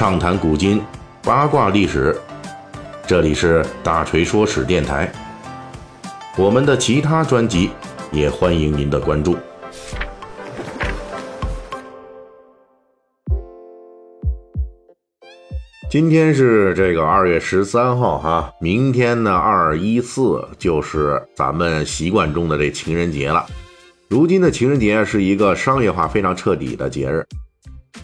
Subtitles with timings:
[0.00, 0.80] 畅谈古今，
[1.22, 2.18] 八卦历史。
[3.06, 5.12] 这里是大锤说史电台。
[6.38, 7.68] 我们的其他专辑
[8.10, 9.36] 也欢迎您的关注。
[15.90, 23.44] 今天是这个二月十三号哈，明天呢二一四就是咱们习惯中的这情人节了。
[24.08, 27.22] 如今的情人节是一个商业化非常彻底的节日。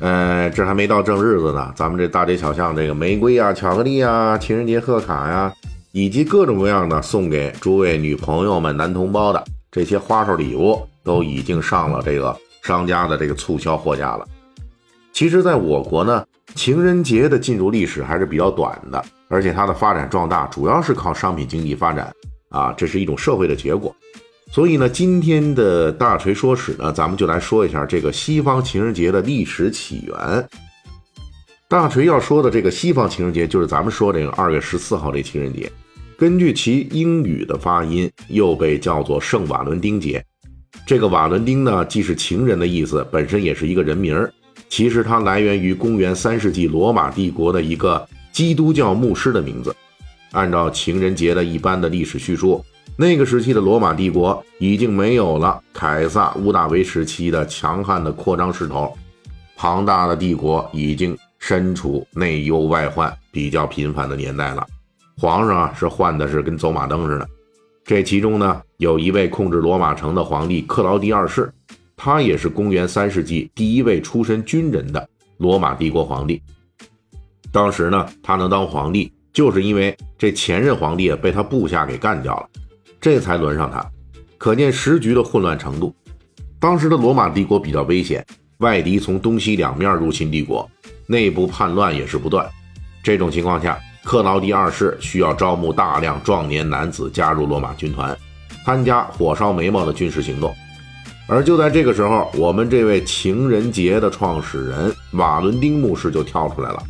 [0.00, 5.52] 呃，这还没到正日子呢，咱们这大街小巷这个玫瑰啊、巧克力啊、情人节贺卡呀，
[5.92, 14.26] 以及各种各样的送给诸位女朋友们、男同胞的这些花哨礼物，都已经上了这个商家的这个促销货架了。
[15.12, 22.12] 其实，在我国呢，情人节的进入历史还是比较短的，而且它的发展壮大主要是靠商品经济发展
[22.50, 23.94] 啊，这是一种社会的结果。
[24.54, 30.48] 所以呢，今天的大锤说史呢，咱们就来说一下这个西方情人节的历史起源。
[31.68, 35.68] 大锤要说的这个西方情人节，就是咱们说这个二月十四号这情人节。
[36.16, 40.24] 根据其英语的发音，又被叫做圣瓦伦丁节。
[40.86, 44.32] 这个瓦伦丁呢，既是情人的意思，本身也是一个人名儿。
[44.68, 49.74] 其实它来源于公元三世纪罗马帝国的一个基督教牧师的名字。
[50.30, 52.64] 按照情人节的一般的历史叙述。
[52.96, 58.96] 那个时期的罗马帝国已经没有了凯撒、屋大维时期的强悍的扩张势头，
[59.56, 64.64] 庞大的帝国已经身处内忧外患比较频繁的年代了。
[65.18, 67.28] 皇上啊，是换的是跟走马灯似的。
[67.84, 71.52] 这其中呢，有一位控制罗马城的皇帝克劳迪二世，
[71.96, 76.40] 他也是公元三世纪第一位出身军人的罗马帝国皇帝。
[77.50, 82.48] 当时呢，他能当皇帝，就是因为这前任皇帝被他部下给干掉了。
[83.04, 83.86] 这才轮上他，
[84.38, 85.94] 可见时局的混乱程度。
[86.58, 88.24] 当时的罗马帝国比较危险，
[88.60, 90.66] 外敌从东西两面入侵帝国，
[91.06, 92.48] 内部叛乱也是不断。
[93.02, 98.16] 这种情况下，克劳狄二世需要招募大量壮年男子加入罗马军团，
[98.64, 100.54] 参加火烧眉毛的军事行动。
[101.28, 106.82] 而就在这个时候，我们这位情人节的创始人瓦伦丁牧师就跳出来了。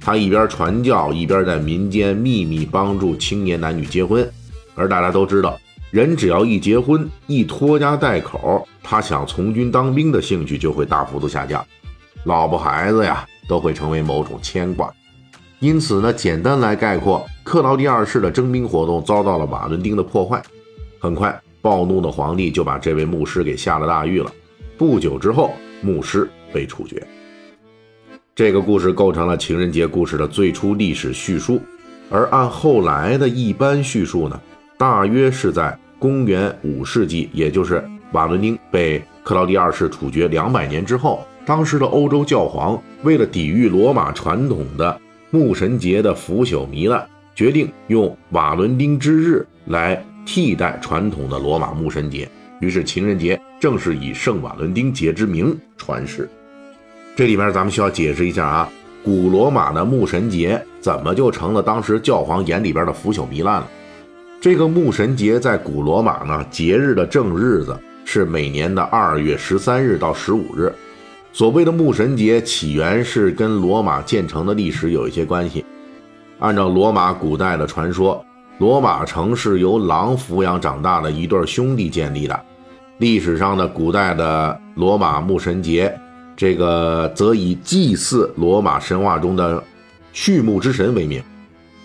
[0.00, 4.28] 他一边传教，一边在民间秘密帮助青年男女结婚。
[4.74, 5.58] 而大家都知道，
[5.90, 11.64] 人只要一结婚、一拖家带口，他想从军当兵的兴趣就会大幅度下降，
[12.24, 14.92] 老婆孩子呀都会成为某种牵挂。
[15.60, 20.42] 因此呢，简单来概括，克劳狄二世的征兵活动遭到了瓦伦丁的破坏。
[20.98, 24.32] 很快，暴怒的皇帝就把这位牧师给下了大狱了。
[24.76, 27.06] 不久之后，牧师被处决。
[28.34, 31.60] 这个故事构成了情人节故事的最初历史叙述，
[32.10, 34.40] 而按后来的一般叙述呢？
[34.82, 45.00] 大约是在公元五世纪，也就是瓦伦丁被克劳狄二世处决两百年之后，当时的欧洲教皇为了抵御罗马传统的
[45.30, 52.28] 牧神节的腐朽糜烂，决定用瓦伦丁之日来替代传统的罗马牧神节。
[52.58, 56.28] 于是情人节正是以圣瓦伦丁节之名传世。
[57.14, 58.68] 这里边咱们需要解释一下啊，
[59.04, 63.68] 古罗马的牧神节怎么就成了当时教皇眼里边的腐朽糜烂了？
[64.42, 70.74] 这个牧神节在古罗马呢，节日的正日子是每年的二月十三日到十五日。
[71.32, 75.64] 所谓的牧神节起源是跟罗马建成的历史有一些关系。
[76.40, 78.20] 按照罗马古代的传说，
[78.58, 82.40] 罗马城是由狼抚养长大的一对兄弟建立的。
[82.98, 85.96] 历史上的古代的罗马牧神节，
[86.36, 89.62] 这个则以祭祀罗马神话中的
[90.12, 91.22] 畜牧之神为名。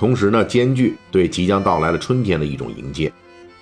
[0.00, 3.12] 同时呢，兼具对即将到来的春天的一种迎接。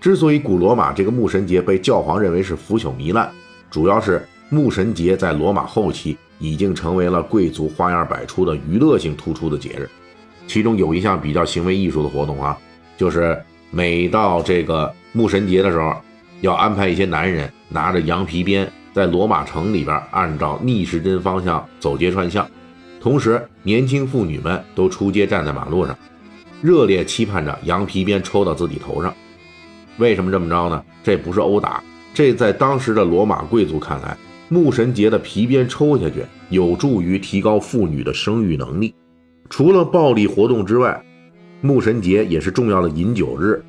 [0.00, 3.28] 之所以古罗马这个牧神节被教皇认为是腐朽糜烂，
[3.68, 9.90] 主要是牧神节在罗马后期已经成为了贵族花样百出的娱乐性突出的节日。
[10.46, 12.56] 其中有一项比较行为艺术的活动啊，
[12.96, 13.36] 就是
[13.72, 15.96] 每到这个牧神节的时候，
[16.42, 22.48] 要安排一些男人拿着羊皮鞭在罗马城里边按照逆时针方向走街串巷，
[23.00, 25.98] 同时年轻妇女们都出街站在马路上。
[26.62, 29.14] 热烈期盼着羊皮鞭抽到自己头上，
[29.96, 30.84] 为什么这么着呢？
[31.02, 34.16] 这不是殴打，这在当时的罗马贵族看来，
[34.48, 38.94] 牧神节的皮鞭抽下去有助于提高妇女的生育能力。
[39.48, 41.02] 除了暴力活动之外，
[41.62, 43.62] 牧神节也是重要的饮酒日，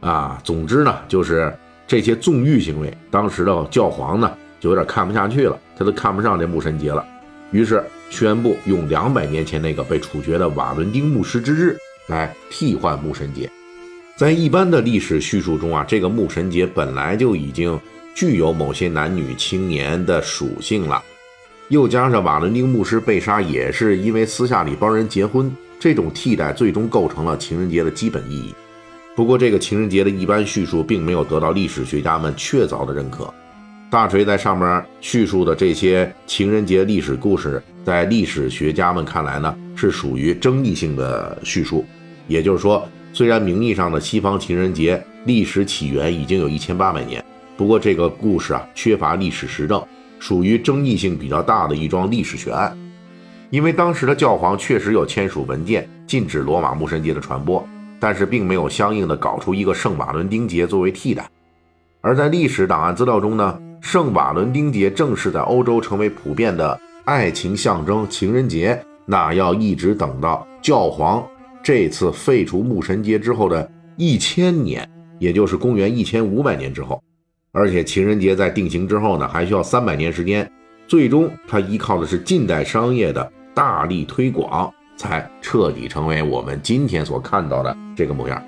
[0.00, 1.54] 啊，总之呢，就是
[1.86, 7.04] 这些纵欲行为，当时的教皇呢就有点看不下去了，他都看不上这牧神节了，
[7.50, 11.76] 于是宣布用两百年前那个被处决的瓦伦丁牧师之日。
[12.08, 13.48] 来替换牧神节，
[14.16, 17.78] 在一般的历史叙述中啊，这个牧神节本来就已经
[18.14, 21.02] 具有某些男女青年的属性了。
[21.68, 28.54] 又加上瓦伦丁牧师被杀也是因为私下里帮人结婚，这种替代最终构成了情人节的基本意义。
[29.14, 33.32] 不过，这个情人节的一般叙述并没有得到历史学家们确凿的认可。
[33.90, 41.84] 大锤在上面叙述的这些情人节历史故事，在历史学家们看来呢，是属于争议性的叙述。
[42.28, 47.24] 也就是说，虽然名义上的西方情人节历史起源已经有一千八百年，
[47.56, 49.82] 不过这个故事啊缺乏历史实证，
[50.20, 52.78] 属于争议性比较大的一桩历史悬案。
[53.50, 57.66] 因为当时的教皇确实有签署文件禁止罗马牧神节的传播。
[58.00, 61.28] 但是并没有相应的搞出一个圣瓦伦丁节作为替代，
[62.00, 71.26] 而在历史档案资料中呢，圣瓦伦丁节正是在欧洲成为普遍的爱情象征情人节，那要一直等到教皇
[71.68, 74.88] 这次废除牧神节之后的一千年，
[75.18, 76.98] 也就是公元一千五百年之后，
[77.52, 80.50] 而且情人节在定型之后呢，还需要三百年时间，
[80.86, 84.72] 最终它依靠的是近代商业的大力推广。
[84.96, 88.42] 才彻底成为我们今天所看到的这个模样。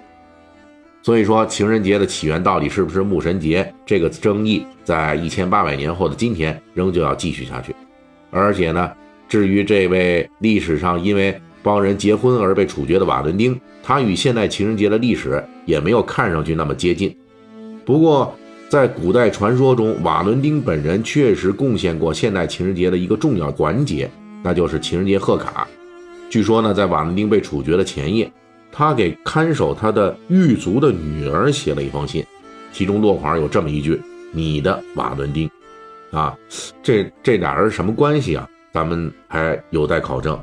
[1.03, 7.77] 所以说，情人节的起源到底是不是牧神节，这个争议在一千八百年后的今天仍旧要继续下去。
[8.31, 8.91] 而且呢，
[9.29, 17.15] 至于这位历史上因为帮人结婚而被处决的瓦伦丁，他与现代情人节的历史也没有看上去那么接近。
[17.85, 18.35] 不过，
[18.69, 24.11] 在古代传说中，瓦伦丁本人确实贡献过现代情人节的一个重要环节，
[24.43, 25.67] 那就是情人节贺卡。
[26.29, 28.31] 据说呢，在瓦伦丁被处决的前夜，
[28.71, 32.25] 他给看守他的狱卒的女儿写了一封信，
[32.73, 35.51] 其中落款有这么一句：“你的瓦伦丁。”
[36.13, 36.37] 啊，
[36.83, 38.49] 这这俩人什么关系啊？
[38.73, 40.39] 咱们还有待考证。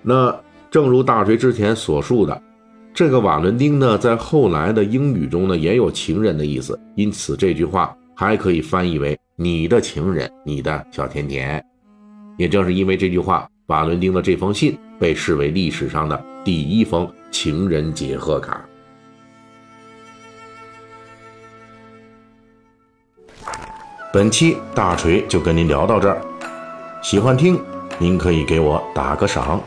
[0.00, 0.34] 那
[0.70, 2.42] 正如大锤之前所述的，
[2.92, 11.64] 这个瓦伦丁呢，在后来的英语中呢，也有情人的意思，因此这句话还可以翻译为“你的情人，你的小甜甜”。
[12.38, 13.48] 也正是因为这句话。
[13.68, 18.64] 瓦伦丁的这封信被视为历史上的第一封情人节贺卡。
[24.12, 26.22] 本期大锤就跟您聊到这儿，
[27.02, 27.60] 喜欢听
[27.98, 29.60] 您可以给我打个赏。